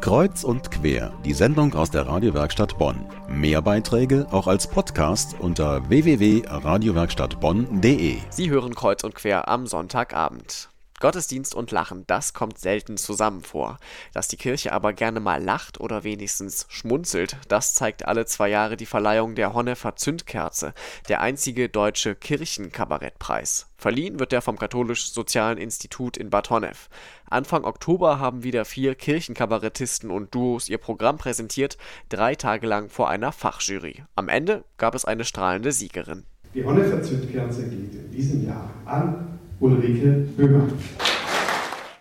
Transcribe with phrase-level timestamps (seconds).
[0.00, 3.04] Kreuz und quer, die Sendung aus der Radiowerkstatt Bonn.
[3.28, 8.18] Mehr Beiträge auch als Podcast unter www.radiowerkstattbonn.de.
[8.30, 10.68] Sie hören Kreuz und quer am Sonntagabend.
[11.00, 13.78] Gottesdienst und Lachen, das kommt selten zusammen vor.
[14.12, 18.76] Dass die Kirche aber gerne mal lacht oder wenigstens schmunzelt, das zeigt alle zwei Jahre
[18.76, 20.74] die Verleihung der Honnefer Zündkerze,
[21.08, 23.66] der einzige deutsche Kirchenkabarettpreis.
[23.76, 26.88] Verliehen wird der vom Katholisch-Sozialen Institut in Bad Honnef.
[27.30, 31.78] Anfang Oktober haben wieder vier Kirchenkabarettisten und Duos ihr Programm präsentiert,
[32.08, 34.02] drei Tage lang vor einer Fachjury.
[34.16, 36.24] Am Ende gab es eine strahlende Siegerin.
[36.54, 40.62] Die Honnefer Zündkerze geht in diesem Jahr an Ulrike Böhmer.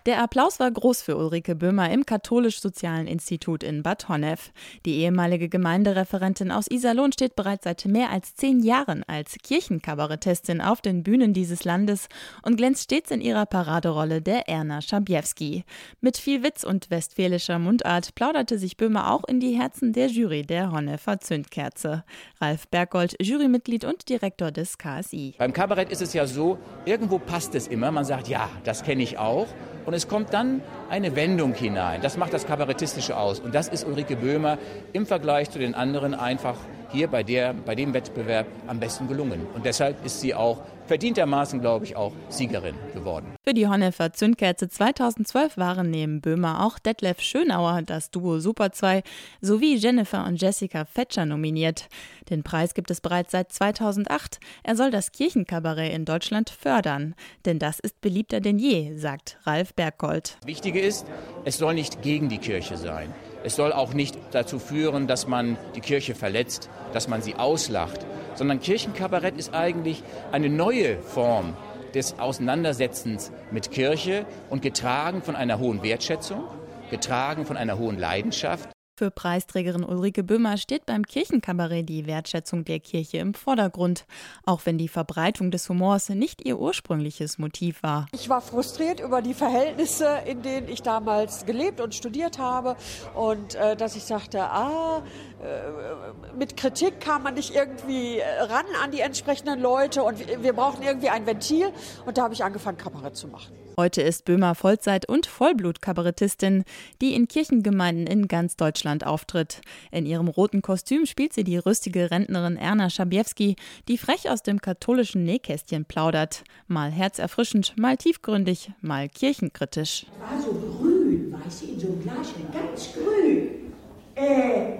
[0.07, 4.53] Der Applaus war groß für Ulrike Böhmer im Katholisch-Sozialen Institut in Bad Honnef.
[4.85, 10.79] Die ehemalige Gemeindereferentin aus Iserlohn steht bereits seit mehr als zehn Jahren als Kirchenkabarettistin auf
[10.79, 12.07] den Bühnen dieses Landes
[12.41, 15.65] und glänzt stets in ihrer Paraderolle der Erna Schabiewski.
[15.99, 20.43] Mit viel Witz und westfälischer Mundart plauderte sich Böhmer auch in die Herzen der Jury
[20.43, 22.05] der Honnefer Zündkerze.
[22.39, 25.35] Ralf Berggold, Jurymitglied und Direktor des KSI.
[25.37, 27.91] Beim Kabarett ist es ja so, irgendwo passt es immer.
[27.91, 29.47] Man sagt, ja, das kenne ich auch.
[29.87, 32.01] Und es kommt dann eine Wendung hinein.
[32.01, 33.39] Das macht das Kabarettistische aus.
[33.39, 34.57] Und das ist Ulrike Böhmer
[34.91, 36.57] im Vergleich zu den anderen einfach
[36.91, 39.47] hier bei, der, bei dem Wettbewerb am besten gelungen.
[39.55, 43.35] Und deshalb ist sie auch verdientermaßen, glaube ich, auch Siegerin geworden.
[43.43, 49.03] Für die Honnefer Zündkerze 2012 waren neben Böhmer auch Detlef Schönauer, das Duo Super 2,
[49.41, 51.87] sowie Jennifer und Jessica Fetscher nominiert.
[52.29, 54.39] Den Preis gibt es bereits seit 2008.
[54.63, 57.15] Er soll das Kirchenkabarett in Deutschland fördern.
[57.45, 60.37] Denn das ist beliebter denn je, sagt Ralf Berggold.
[60.45, 61.05] Wichtige ist,
[61.45, 63.13] es soll nicht gegen die Kirche sein.
[63.43, 68.05] Es soll auch nicht dazu führen, dass man die Kirche verletzt, dass man sie auslacht,
[68.37, 71.55] sondern Kirchenkabarett ist eigentlich eine neue Form
[71.93, 76.43] des Auseinandersetzens mit Kirche und getragen von einer hohen Wertschätzung,
[76.91, 78.69] getragen von einer hohen Leidenschaft.
[78.99, 84.07] Für Preisträgerin Ulrike Böhmer steht beim Kirchenkabarett die Wertschätzung der Kirche im Vordergrund,
[84.43, 88.07] auch wenn die Verbreitung des Humors nicht ihr ursprüngliches Motiv war.
[88.11, 92.75] Ich war frustriert über die Verhältnisse, in denen ich damals gelebt und studiert habe
[93.13, 95.03] und äh, dass ich sagte, ah,
[95.43, 100.81] äh, mit Kritik kam man nicht irgendwie ran an die entsprechenden Leute und wir brauchen
[100.81, 101.71] irgendwie ein Ventil
[102.07, 103.66] und da habe ich angefangen, Kabarett zu machen.
[103.79, 106.63] Heute ist Böhmer Vollzeit- und Vollblut-Kabarettistin,
[106.99, 109.61] die in Kirchengemeinden in ganz Deutschland auftritt.
[109.91, 113.55] In ihrem roten Kostüm spielt sie die rüstige Rentnerin Erna Schabiewski,
[113.87, 116.43] die frech aus dem katholischen Nähkästchen plaudert.
[116.67, 120.07] Mal herzerfrischend, mal tiefgründig, mal kirchenkritisch.
[120.21, 123.73] War so grün, weißt du, in so einem Gläschen, ganz grün.
[124.15, 124.79] Äh,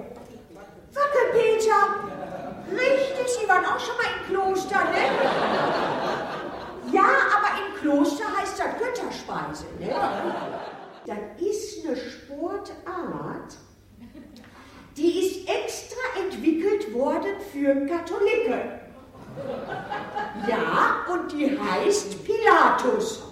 [0.92, 1.82] Wackelpeter.
[2.72, 5.68] Richtig, Sie waren auch schon mal im Kloster, ne?
[6.92, 9.66] Ja, aber im Kloster heißt das Götterspeise.
[9.80, 9.94] Ne?
[11.06, 13.58] Das ist eine Sportart,
[14.96, 18.80] die ist extra entwickelt worden für Katholiken.
[20.48, 23.24] Ja, und die heißt Pilatus.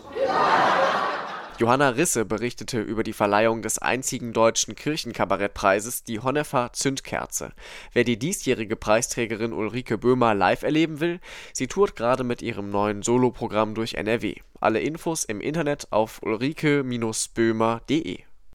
[1.57, 7.53] Johanna Risse berichtete über die Verleihung des einzigen deutschen Kirchenkabarettpreises, die Honnefer Zündkerze.
[7.93, 11.21] Wer die diesjährige Preisträgerin Ulrike Böhmer live erleben will,
[11.53, 14.35] sie tourt gerade mit ihrem neuen Soloprogramm durch NRW.
[14.59, 18.19] Alle Infos im Internet auf ulrike-böhmer.de.